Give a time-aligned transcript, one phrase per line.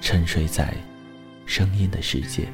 [0.00, 0.74] 沉睡在
[1.46, 2.48] 声音的世界。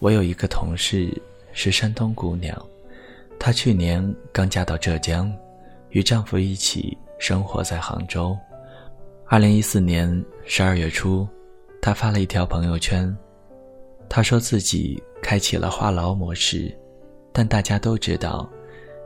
[0.00, 1.10] 我有一个同事
[1.52, 2.56] 是山东姑娘，
[3.38, 5.30] 她去年刚嫁到浙江，
[5.90, 8.36] 与丈夫一起生活在杭州。
[9.26, 11.28] 二零一四年十二月初，
[11.82, 13.14] 她发了一条朋友圈，
[14.08, 16.74] 她说自己开启了话痨模式，
[17.30, 18.48] 但大家都知道，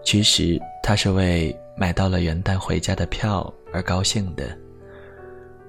[0.05, 4.57] 其实她是为买到了元旦回家的票而高兴的。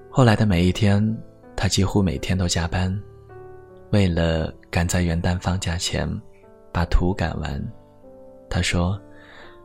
[0.07, 1.17] 后来的每一天，
[1.55, 2.95] 她几乎每天都加班。
[3.91, 6.09] 为了赶在元旦放假前
[6.73, 7.63] 把图赶完，
[8.49, 8.99] 他说：“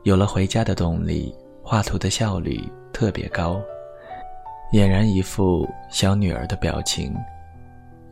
[0.05, 3.61] 有了回家的动力，画图的效率特别高。”
[4.73, 7.13] 俨然一副小女儿的表情。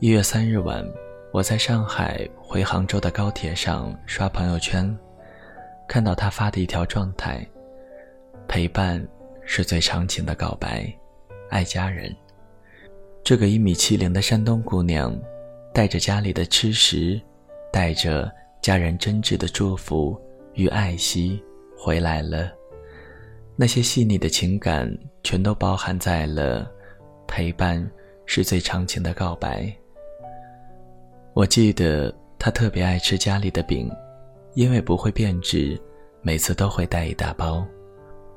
[0.00, 0.84] 一月三日晚，
[1.32, 4.96] 我在上海回杭州的高铁上刷朋友圈，
[5.86, 7.46] 看到他发的一条状态
[8.48, 9.06] ：“陪伴
[9.44, 10.92] 是最长情的告白，
[11.48, 12.12] 爱家人。”
[13.22, 15.16] 这个一米七零的山东姑娘。
[15.72, 17.20] 带着家里的吃食，
[17.72, 18.30] 带着
[18.60, 20.20] 家人真挚的祝福
[20.54, 21.42] 与爱惜
[21.76, 22.50] 回来了。
[23.56, 24.92] 那些细腻的情感，
[25.22, 26.70] 全都包含在了
[27.26, 27.88] 陪伴
[28.26, 29.72] 是最长情的告白。
[31.34, 33.90] 我记得他特别爱吃家里的饼，
[34.54, 35.80] 因为不会变质，
[36.22, 37.64] 每次都会带一大包。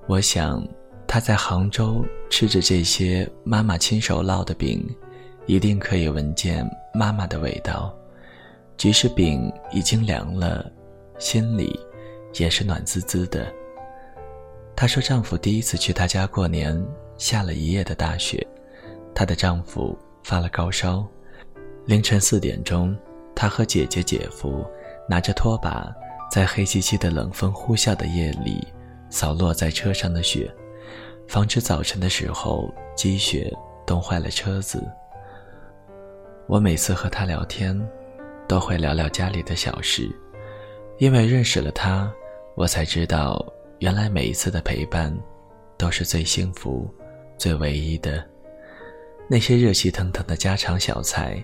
[0.08, 0.68] 我想
[1.08, 4.88] 他在杭州吃着这些妈妈亲手烙的饼。
[5.48, 7.94] 一定可以闻见妈妈的味道，
[8.78, 10.72] 即使饼已经凉了，
[11.18, 11.80] 心里
[12.36, 13.52] 也是暖滋滋的。
[14.76, 16.80] 她说，丈夫第一次去她家过年，
[17.18, 18.46] 下了一夜的大雪，
[19.14, 21.06] 她的丈夫发了高烧。
[21.86, 22.96] 凌晨四点钟，
[23.36, 24.66] 她和姐姐、姐夫
[25.10, 25.94] 拿着拖把，
[26.32, 28.66] 在黑漆漆的冷风呼啸的夜里，
[29.10, 30.50] 扫落在车上的雪，
[31.28, 33.52] 防止早晨的时候积雪
[33.86, 34.82] 冻坏了车子。
[36.52, 37.74] 我每次和他聊天，
[38.46, 40.12] 都会聊聊家里的小事，
[40.98, 42.12] 因为认识了他，
[42.56, 43.42] 我才知道，
[43.80, 45.18] 原来每一次的陪伴，
[45.78, 46.94] 都是最幸福、
[47.38, 48.22] 最唯一的。
[49.30, 51.42] 那些热气腾腾的家常小菜，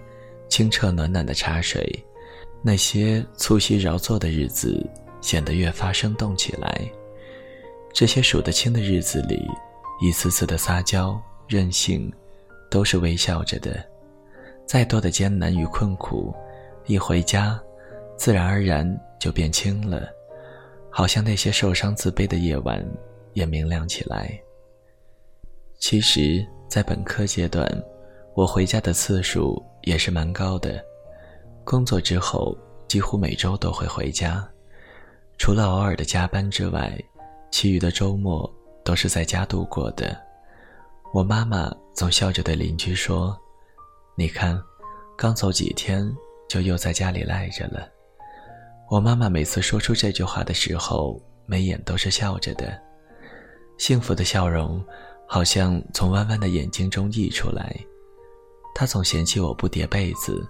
[0.50, 1.90] 清澈暖暖的茶水，
[2.62, 4.86] 那些促膝饶坐的日子，
[5.22, 6.82] 显得越发生动起来。
[7.94, 9.42] 这些数得清的日子里，
[10.02, 12.12] 一次次的撒娇、任性，
[12.70, 13.82] 都是微笑着的。
[14.68, 16.36] 再多的艰难与困苦，
[16.88, 17.58] 一回家，
[18.18, 18.86] 自然而然
[19.18, 20.10] 就变轻了，
[20.90, 22.86] 好像那些受伤自卑的夜晚
[23.32, 24.38] 也明亮起来。
[25.80, 27.66] 其实，在本科阶段，
[28.36, 30.84] 我回家的次数也是蛮高的。
[31.64, 32.54] 工作之后，
[32.90, 34.46] 几乎每周都会回家，
[35.38, 36.92] 除了偶尔的加班之外，
[37.52, 38.54] 其余的周末
[38.84, 40.14] 都是在家度过的。
[41.14, 43.34] 我妈妈总笑着对邻居说。
[44.20, 44.60] 你看，
[45.16, 46.12] 刚走几天
[46.50, 47.88] 就又在家里赖着了。
[48.90, 52.82] 我妈妈每次说出这句话的时候，眉眼都是笑着的，
[53.78, 54.84] 幸福的笑容
[55.28, 57.76] 好像从弯弯的眼睛中溢出来。
[58.74, 60.44] 她总嫌弃我不叠被子，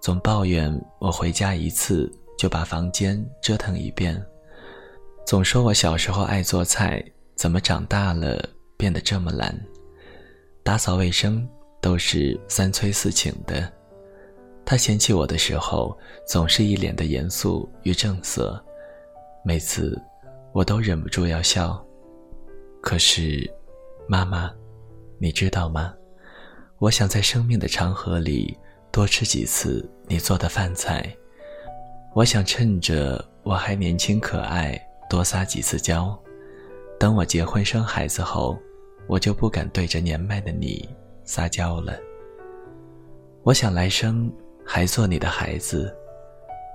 [0.00, 4.18] 总抱怨我回家一次就把房间折腾一遍，
[5.26, 7.04] 总说我小时候爱做菜，
[7.36, 8.42] 怎么长大了
[8.78, 9.54] 变得这么懒？
[10.62, 11.46] 打扫卫生。
[11.80, 13.70] 都是三催四请的。
[14.64, 18.62] 他嫌弃我的时候，总是一脸的严肃与正色，
[19.44, 20.00] 每次
[20.52, 21.84] 我都忍不住要笑。
[22.80, 23.50] 可是，
[24.06, 24.52] 妈妈，
[25.18, 25.94] 你知道吗？
[26.78, 28.56] 我想在生命的长河里
[28.90, 31.04] 多吃几次你做的饭菜。
[32.14, 36.18] 我想趁着我还年轻可爱，多撒几次娇。
[36.98, 38.58] 等我结婚生孩子后，
[39.08, 40.88] 我就不敢对着年迈的你
[41.30, 41.96] 撒娇了。
[43.44, 44.28] 我想来生
[44.66, 45.94] 还做你的孩子，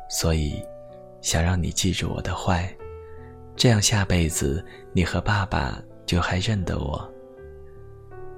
[0.09, 0.63] 所以
[1.19, 2.73] 想让你记住我的坏，
[3.53, 7.13] 这样下辈子你和爸爸就还认得我。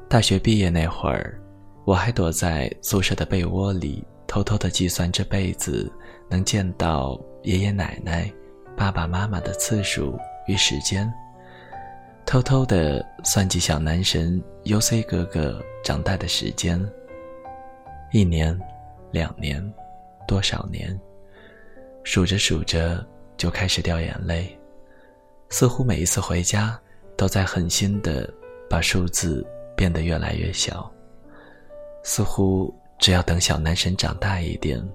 [0.09, 1.39] 大学毕业那会儿，
[1.85, 5.91] 我还躲在宿舍的被窝里，偷偷的计算这辈子。
[6.29, 8.29] 能见到爷爷奶奶、
[8.75, 10.17] 爸爸妈妈的次数
[10.47, 11.09] 与时间，
[12.27, 16.77] 偷偷的算计小男神 UC 哥哥长大的时间。
[18.11, 18.59] 一年、
[19.11, 19.63] 两年、
[20.27, 20.99] 多少年？
[22.03, 23.07] 数着数着
[23.37, 24.59] 就开始掉眼泪，
[25.47, 26.77] 似乎每一次回家
[27.15, 28.29] 都在狠心的
[28.69, 30.91] 把数字变得越来越小。
[32.03, 34.85] 似乎只要等小男神长大一点。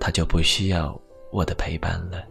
[0.00, 2.24] 他就不需要我的陪伴了。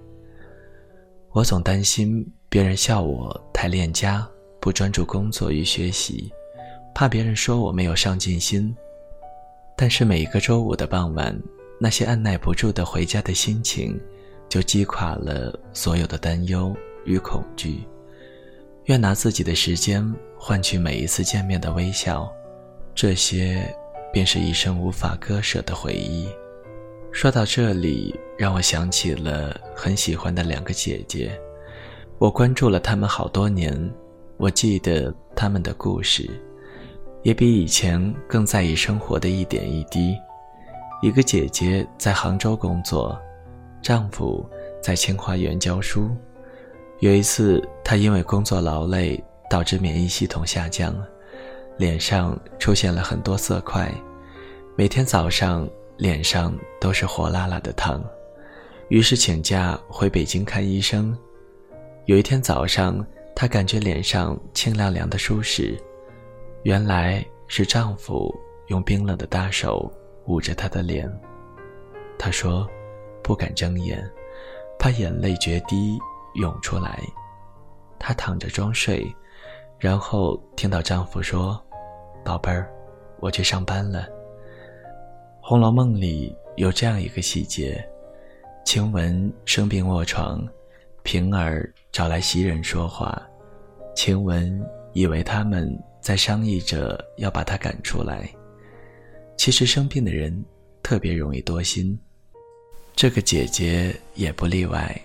[1.30, 4.28] 我总担心别人笑我太恋家，
[4.60, 6.30] 不专注工作与学习，
[6.94, 8.76] 怕别人说我没有上进心。
[9.74, 11.34] 但是每一个周五的傍晚，
[11.80, 13.98] 那些按耐不住的回家的心情，
[14.50, 16.76] 就击垮了所有的担忧
[17.06, 17.88] 与恐惧。
[18.88, 20.06] 愿拿自己的时间
[20.38, 22.30] 换取每一次见面的微笑，
[22.94, 23.66] 这些
[24.12, 26.28] 便是一生无法割舍的回忆。
[27.14, 31.32] 说到这里，让我想起了很喜欢的两个姐姐，
[32.22, 33.76] 我关注了他们好多年，
[34.38, 36.30] 我记得他们的故事，
[37.24, 40.16] 也比以前更在意生活的一点一滴。
[41.02, 43.20] 一个姐姐在杭州工作，
[43.82, 44.48] 丈夫
[44.84, 46.12] 在清华园教书。
[47.00, 49.20] 有一次，她因为工作劳累，
[49.50, 50.96] 导致免疫系统下降，
[51.78, 53.92] 脸上出现了很多色块，
[54.76, 55.68] 每天早上。
[55.98, 58.04] 脸上都是火辣辣的烫，
[58.90, 61.16] 于是请假回北京看医生。
[62.06, 63.06] 有一天早上，
[63.36, 65.78] 她感觉脸上清凉凉的舒适，
[66.64, 68.34] 原来是丈夫
[68.68, 69.92] 用冰冷的大手
[70.26, 71.08] 捂着她的脸。
[72.18, 72.68] 她说
[73.24, 74.04] ：“不敢睁眼，
[74.80, 76.00] 怕眼泪决堤
[76.36, 77.00] 涌出来。”
[78.00, 79.06] 她躺着装睡，
[79.78, 81.62] 然后听到丈夫说
[82.26, 82.68] ：“宝贝儿，
[83.20, 84.08] 我去上班了。”
[85.40, 87.84] 《红楼梦》里有这样一个细节：
[88.66, 90.44] 晴雯生病卧床，
[91.04, 93.22] 平儿找来袭人说话。
[93.96, 94.60] 晴雯
[94.94, 98.30] 以为他们在商议着要把她赶出来。
[99.38, 100.44] 其实生病的人
[100.82, 102.00] 特别容易多心，
[102.96, 105.00] 这个姐姐也不例外。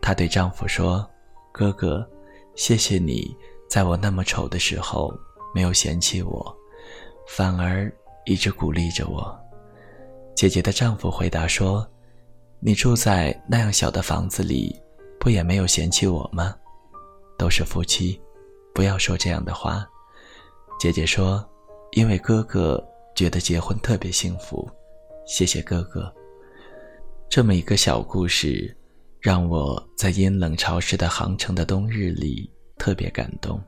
[0.00, 1.08] 她对丈夫说
[1.52, 2.08] ：“哥哥，
[2.54, 3.36] 谢谢你
[3.68, 5.12] 在我那么丑的时候
[5.54, 6.56] 没有嫌弃我，
[7.28, 7.92] 反而
[8.24, 9.38] 一直鼓励着我。”
[10.34, 11.86] 姐姐的丈夫回答说
[12.58, 14.74] ：“你住在那样小的房子里，
[15.22, 16.52] 不也没有嫌弃我吗？
[17.38, 18.20] 都是夫妻，
[18.74, 19.86] 不要说这样的话。”
[20.80, 21.48] 姐姐说
[21.94, 24.68] ：“因为哥哥觉得结婚特别幸福，
[25.24, 26.12] 谢谢哥哥。”
[27.30, 28.76] 这么一个小故事，
[29.20, 33.62] 让我在阴冷潮湿的杭城的冬日里特别感动。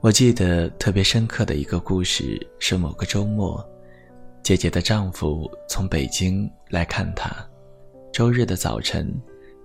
[0.00, 3.62] 我记得特别深刻的一个故事是某个周末。
[4.42, 7.30] 姐姐的丈夫从北京来看她。
[8.10, 9.14] 周日的早晨，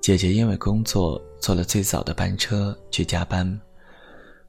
[0.04, 3.58] 姐姐因为工作坐了最早的班车去加班。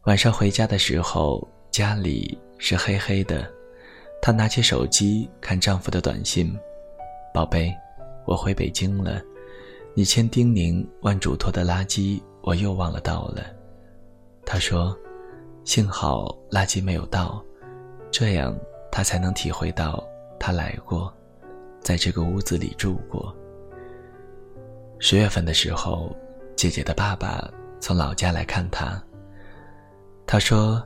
[0.02, 3.48] 晚上回家的时候，家里是黑黑的。
[4.20, 6.52] 她拿起手机看丈夫的短信
[7.32, 7.72] ：“宝贝，
[8.26, 9.22] 我回北京了，
[9.94, 13.44] 你千叮咛万嘱托的垃圾我又忘了倒了。”
[14.44, 14.92] 她说
[15.62, 17.40] ：“幸好垃圾没有倒，
[18.10, 18.58] 这样
[18.90, 20.04] 她才能体会到。”
[20.36, 21.14] 他来过，
[21.80, 23.32] 在这个屋子里住过。
[24.98, 26.14] 十月份的时候，
[26.56, 29.02] 姐姐的爸爸从老家来看她。
[30.26, 30.82] 他说，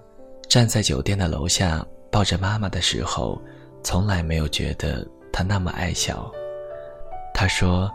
[0.49, 3.41] 站在酒店的楼下抱着妈妈的时候，
[3.83, 6.31] 从来没有觉得她那么爱笑。
[7.33, 7.91] 他说，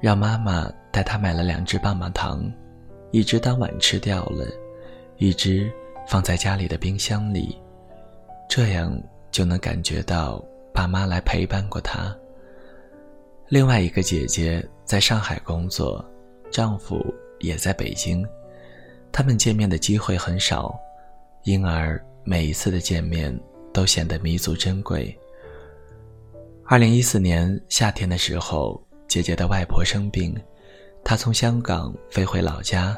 [0.00, 2.50] 让妈妈带他买了两只棒棒糖，
[3.10, 4.46] 一只当晚吃掉了，
[5.18, 5.70] 一只
[6.08, 7.60] 放在家里的冰箱里，
[8.48, 8.98] 这样
[9.30, 10.42] 就能感觉到。
[10.72, 12.14] 爸妈来陪伴过她。
[13.48, 16.04] 另外一个姐姐在上海工作，
[16.50, 17.00] 丈夫
[17.38, 18.26] 也在北京，
[19.12, 20.76] 他们见面的机会很少，
[21.44, 23.38] 因而每一次的见面
[23.72, 25.16] 都显得弥足珍贵。
[26.64, 30.36] 二零一四年夏天的时候，姐姐的外婆生病，
[31.04, 32.96] 她从香港飞回老家。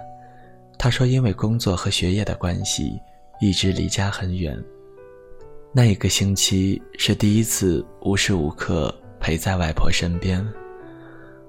[0.79, 2.99] 她说，因为工作和学业的关系，
[3.39, 4.59] 一直离家很远。
[5.75, 10.47] 那一个星期是第一次无时无刻陪在外婆身边，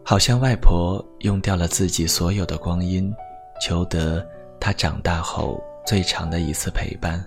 [0.03, 3.13] 好像外婆用掉了自己所有的光阴，
[3.61, 4.25] 求得
[4.59, 7.23] 她长大后最长的一次陪伴。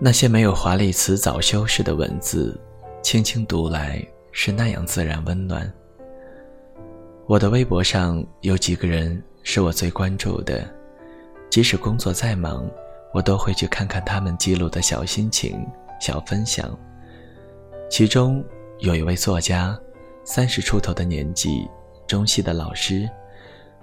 [0.00, 2.58] 那些没有华丽辞藻修饰的文字，
[3.02, 4.02] 轻轻读来
[4.32, 5.70] 是那样自然温暖。
[7.26, 10.68] 我的微博上有几个人是我最关注的，
[11.50, 12.68] 即使工作再忙。
[13.12, 15.66] 我都会去看看他们记录的小心情、
[16.00, 16.78] 小分享。
[17.90, 18.40] 其中
[18.80, 19.78] 有一位作家，
[20.24, 21.68] 三十出头的年纪，
[22.06, 23.06] 中戏的老师，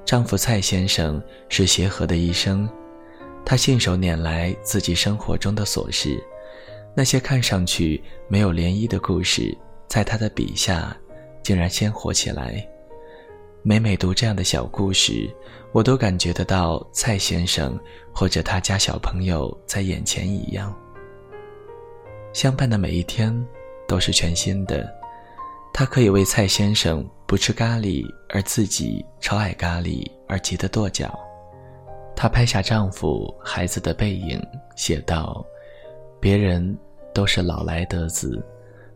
[0.04, 2.68] 丈夫蔡先生是协和的医生。
[3.46, 6.20] 他信手拈来自己生活中的琐事，
[6.96, 9.56] 那些看上去没有涟漪的故事，
[9.88, 10.98] 在他的笔下，
[11.44, 12.68] 竟然鲜活起来。
[13.62, 15.30] 每每读这样的小故事，
[15.74, 17.80] 我都感觉得到蔡先生
[18.12, 20.76] 或者他家小朋友在眼前一样。
[22.34, 23.46] 相伴的每一天
[23.88, 24.88] 都是全新的，
[25.74, 31.18] 他可以为蔡先生不吃咖喱而自己超爱咖喱而急得跺脚。
[32.16, 34.42] 她拍下丈夫孩子的背影，
[34.76, 35.46] 写道
[36.20, 36.78] ：“别人
[37.14, 38.44] 都是老来得子，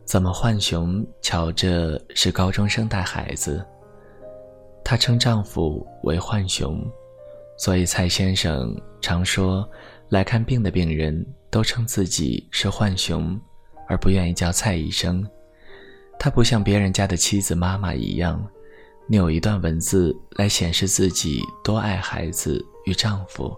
[0.05, 3.63] 怎么浣熊瞧着是高中生带孩子？”
[4.83, 6.83] 她称丈夫为浣熊，
[7.57, 9.69] 所以蔡先生常说，
[10.09, 13.39] 来看病的病人都称自己是浣熊，
[13.91, 15.21] 而不愿意叫蔡医生。
[16.17, 18.41] 他不像别人家的妻子妈妈一样，
[19.05, 23.53] 扭一段文字来显示自己多爱孩子与丈夫。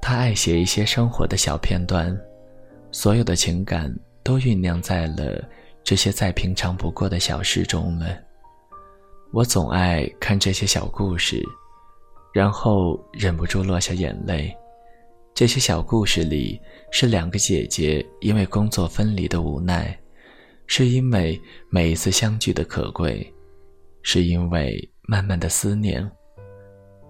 [0.00, 2.18] 他爱写一些生活的小片段，
[2.90, 5.44] 所有的情感都酝酿在了
[5.84, 8.06] 这些再平常不过的小事中了。
[9.32, 11.44] 我总爱看这些小故事，
[12.32, 14.56] 然后忍不住落下眼泪。
[15.38, 19.96] 这些小故事里是两个姐姐因为工作分离的无奈，
[20.66, 21.40] 是因为
[21.70, 23.32] 每一次相聚的可贵，
[24.02, 26.04] 是因为慢慢的思念。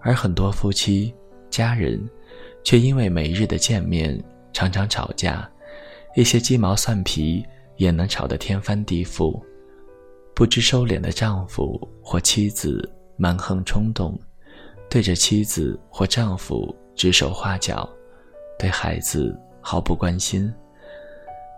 [0.02, 1.14] 而很多夫妻、
[1.48, 2.06] 家人，
[2.62, 5.50] 却因为每日的见面常常吵架，
[6.14, 7.42] 一些鸡毛蒜皮
[7.78, 9.42] 也能吵得天翻地覆。
[10.34, 14.20] 不知收敛的丈夫或妻子蛮横冲动，
[14.90, 17.88] 对着妻子或丈夫指手画脚，
[18.58, 20.52] 对孩子毫不关心。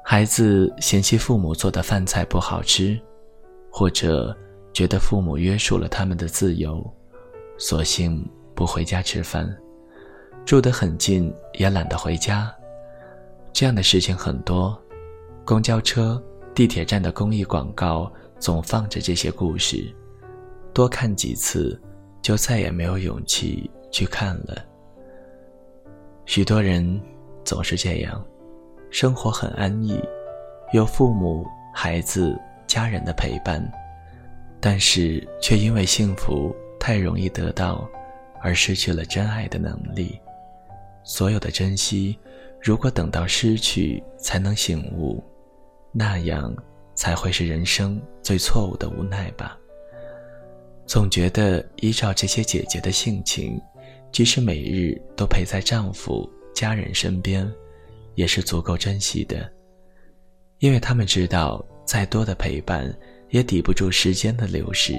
[0.04, 3.00] 孩子嫌弃父母做的饭菜不好吃，
[3.70, 4.36] 或者
[4.72, 6.84] 觉得父母约束了他们的自由，
[7.58, 9.48] 索性不回家吃饭，
[10.44, 12.52] 住得很近也懒得回家。
[13.52, 14.80] 这样的事情很多，
[15.44, 16.22] 公交车、
[16.54, 18.12] 地铁站的公益广告。
[18.40, 19.94] 总放着这些故事，
[20.72, 21.78] 多看几次，
[22.22, 24.64] 就再也没有勇气去看了。
[26.26, 27.00] 许多人
[27.44, 28.24] 总是这样，
[28.90, 30.00] 生活很安逸，
[30.72, 33.62] 有父母、孩子、家人的陪伴，
[34.60, 37.88] 但是却因为幸福太容易得到，
[38.40, 40.20] 而失去了真爱的能力。
[41.02, 42.18] 所有的珍惜，
[42.60, 45.22] 如果等到失去才能醒悟，
[45.92, 46.54] 那样。
[46.92, 49.56] 才会是人生最错误的无奈吧。
[50.84, 53.58] 总觉得依照这些姐姐的性情，
[54.12, 57.50] 即使每日都陪在丈夫、家人身边，
[58.14, 59.50] 也是足够珍惜的，
[60.58, 62.92] 因为他们知道，再多的陪伴
[63.28, 64.94] 也抵不住时间的流逝，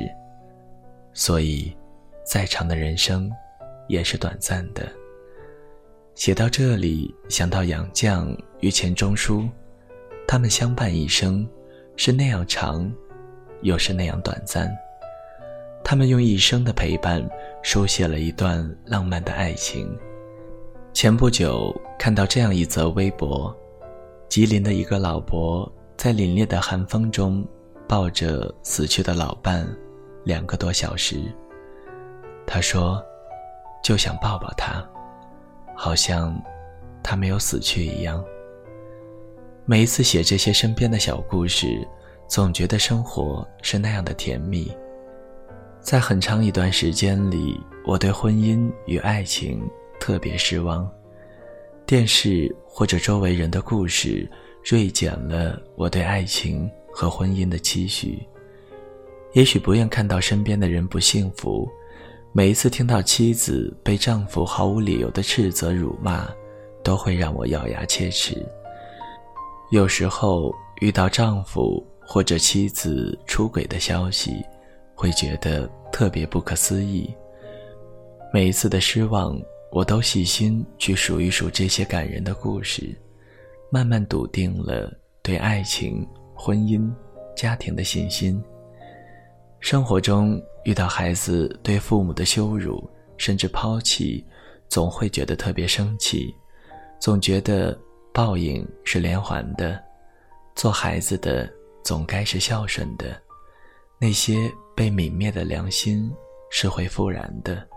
[1.13, 1.75] 所以，
[2.23, 3.31] 再长的人生，
[3.87, 4.89] 也是短暂的。
[6.15, 9.47] 写到这里，想到杨绛与钱钟书，
[10.27, 11.47] 他们相伴一生。
[11.97, 12.91] 是那样长，
[13.61, 14.71] 又是那样短暂。
[15.91, 17.21] 他们用一生的陪伴，
[17.63, 19.93] 书写了一段浪漫的爱情。
[20.93, 23.53] 前不久看到这样一则微博：
[24.29, 27.45] 吉林的一个老伯在凛冽的寒风中，
[27.89, 29.67] 抱着死去的老伴，
[30.23, 31.19] 两个多小时。
[32.47, 33.03] 他说
[33.83, 34.81] ：“就想抱抱他，
[35.75, 36.41] 好像
[37.03, 38.23] 他没有死去一样。”
[39.67, 41.85] 每一次写这些身边的小故事，
[42.29, 44.73] 总觉得生活是那样的甜蜜。
[45.81, 49.67] 在很长一段时间里，我对婚姻与爱情
[49.99, 50.89] 特别失望。
[51.85, 54.29] 电视或者周围人的故事，
[54.63, 58.25] 锐减了我对爱情和婚姻的期许。
[59.33, 61.67] 也许不愿看到身边的人不幸福，
[62.31, 66.29] 每一次听到妻子被丈夫毫无理由的斥责辱骂，
[66.83, 68.45] 都会让我咬牙切齿。
[69.71, 74.31] 有时候遇到丈夫或者妻子出轨的消息，
[75.01, 77.11] 会觉得特别不可思议。
[78.31, 79.35] 每一次的失望，
[79.71, 82.95] 我都细心去数一数这些感人的故事，
[83.71, 84.93] 慢慢笃定了
[85.23, 86.87] 对爱情、婚姻、
[87.35, 88.39] 家庭的信心。
[89.59, 94.23] 生活中遇到孩子对父母的羞辱，甚至抛弃，
[94.69, 96.31] 总会觉得特别生气，
[96.99, 97.75] 总觉得。
[98.13, 99.81] 报应是连环的，
[100.53, 101.49] 做孩子的
[101.81, 103.17] 总该是孝顺的，
[104.01, 106.11] 那些被泯灭的良心
[106.49, 107.67] 是会复燃的。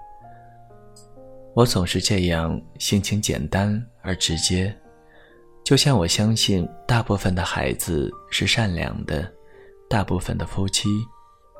[1.54, 4.74] 我总是这样，性情简单而直接，
[5.64, 9.32] 就像我相信大部分的孩子是善良的，
[9.88, 10.88] 大部分的夫妻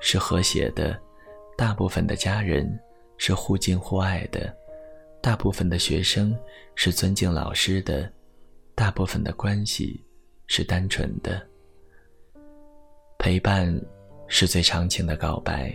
[0.01, 1.01] 是和谐的，
[1.57, 2.69] 大部分的家人
[3.19, 4.53] 是互敬互爱的，
[5.23, 6.37] 大部分的学生
[6.75, 8.11] 是尊敬老师的。
[8.75, 10.05] 大部分的关系
[10.49, 11.41] 是单纯的，
[13.17, 13.73] 陪伴
[14.27, 15.73] 是最长情的告白，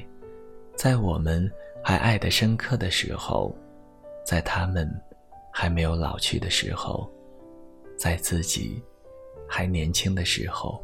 [0.76, 1.50] 在我们
[1.84, 3.56] 还爱得深刻的时候，
[4.26, 4.90] 在他们
[5.52, 7.10] 还没有老去的时候，
[7.98, 8.84] 在自己
[9.48, 10.84] 还年轻的时候。